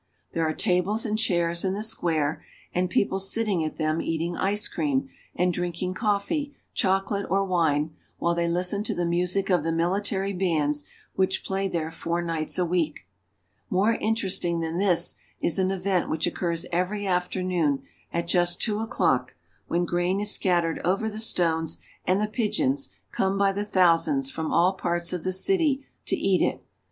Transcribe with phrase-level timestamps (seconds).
[0.33, 4.67] There are tables and chairs in the square, and people sitting at them eating ice
[4.67, 9.71] cream and drinking coffee, chocolate, or wine, while they listen to the music of the
[9.71, 13.05] military bands which play there four nights a week.
[13.69, 19.35] More interesting than this is an event which occurs every afternoon at just two o'clock,
[19.67, 20.97] when grain is scattered VENICE.
[20.97, 21.77] 399 over the stones,
[22.07, 26.41] and the pigeons come by the thousands from all parts of the city to eat
[26.41, 26.65] it.